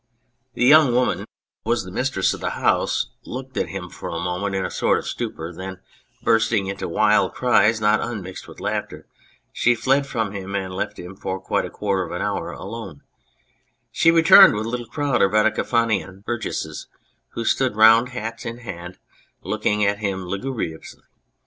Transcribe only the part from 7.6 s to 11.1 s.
not unmixed with laughter, she fled from him and left